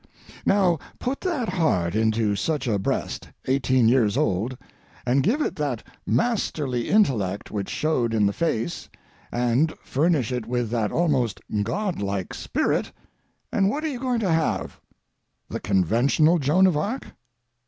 Now 0.47 0.79
put 0.97 1.21
that 1.21 1.47
heart 1.49 1.93
into 1.93 2.35
such 2.35 2.65
a 2.65 2.79
breast—eighteen 2.79 3.87
years 3.87 4.17
old—and 4.17 5.21
give 5.21 5.43
it 5.43 5.55
that 5.57 5.83
masterly 6.07 6.89
intellect 6.89 7.51
which 7.51 7.69
showed 7.69 8.11
in 8.11 8.25
the 8.25 8.33
face, 8.33 8.89
and 9.31 9.71
furnish 9.83 10.31
it 10.31 10.47
with 10.47 10.71
that 10.71 10.91
almost 10.91 11.39
god 11.61 12.01
like 12.01 12.33
spirit, 12.33 12.91
and 13.51 13.69
what 13.69 13.83
are 13.83 13.89
you 13.89 13.99
going 13.99 14.21
to 14.21 14.31
have? 14.31 14.81
The 15.49 15.59
conventional 15.59 16.39
Joan 16.39 16.65
of 16.65 16.75
Arc? 16.75 17.09